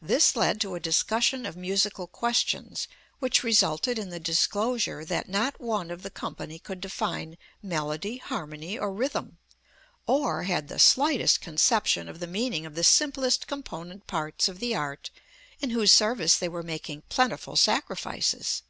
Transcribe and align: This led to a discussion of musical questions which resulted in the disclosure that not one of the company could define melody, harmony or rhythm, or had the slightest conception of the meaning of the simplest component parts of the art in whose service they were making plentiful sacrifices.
This 0.00 0.36
led 0.36 0.58
to 0.62 0.74
a 0.74 0.80
discussion 0.80 1.44
of 1.44 1.54
musical 1.54 2.06
questions 2.06 2.88
which 3.18 3.42
resulted 3.42 3.98
in 3.98 4.08
the 4.08 4.18
disclosure 4.18 5.04
that 5.04 5.28
not 5.28 5.60
one 5.60 5.90
of 5.90 6.02
the 6.02 6.08
company 6.08 6.58
could 6.58 6.80
define 6.80 7.36
melody, 7.62 8.16
harmony 8.16 8.78
or 8.78 8.90
rhythm, 8.90 9.36
or 10.06 10.44
had 10.44 10.68
the 10.68 10.78
slightest 10.78 11.42
conception 11.42 12.08
of 12.08 12.20
the 12.20 12.26
meaning 12.26 12.64
of 12.64 12.74
the 12.74 12.82
simplest 12.82 13.46
component 13.46 14.06
parts 14.06 14.48
of 14.48 14.60
the 14.60 14.74
art 14.74 15.10
in 15.60 15.68
whose 15.68 15.92
service 15.92 16.38
they 16.38 16.48
were 16.48 16.62
making 16.62 17.02
plentiful 17.10 17.54
sacrifices. 17.54 18.62